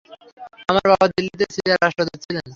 [0.69, 2.45] আমার বাবা দিল্লিতে সিরিয়ার রাষ্ট্রদূত ছিলেন।